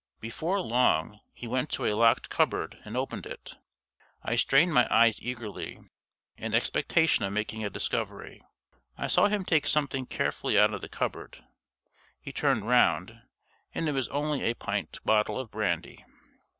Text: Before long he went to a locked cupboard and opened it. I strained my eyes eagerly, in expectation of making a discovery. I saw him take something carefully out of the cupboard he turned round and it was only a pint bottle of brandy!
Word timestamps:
Before 0.19 0.59
long 0.61 1.19
he 1.31 1.45
went 1.45 1.69
to 1.73 1.85
a 1.85 1.93
locked 1.93 2.27
cupboard 2.27 2.79
and 2.85 2.97
opened 2.97 3.27
it. 3.27 3.53
I 4.23 4.35
strained 4.35 4.73
my 4.73 4.87
eyes 4.89 5.21
eagerly, 5.21 5.77
in 6.37 6.55
expectation 6.55 7.23
of 7.23 7.31
making 7.33 7.63
a 7.63 7.69
discovery. 7.69 8.41
I 8.97 9.05
saw 9.05 9.27
him 9.27 9.45
take 9.45 9.67
something 9.67 10.07
carefully 10.07 10.57
out 10.57 10.73
of 10.73 10.81
the 10.81 10.89
cupboard 10.89 11.43
he 12.19 12.31
turned 12.33 12.67
round 12.67 13.21
and 13.75 13.87
it 13.87 13.91
was 13.91 14.07
only 14.07 14.41
a 14.41 14.55
pint 14.55 14.97
bottle 15.05 15.39
of 15.39 15.51
brandy! 15.51 16.03